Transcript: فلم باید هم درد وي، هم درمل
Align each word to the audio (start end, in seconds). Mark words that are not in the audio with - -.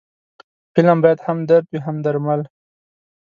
فلم 0.73 0.97
باید 1.03 1.19
هم 1.27 1.37
درد 1.49 1.65
وي، 1.71 1.79
هم 1.85 1.95
درمل 2.05 2.41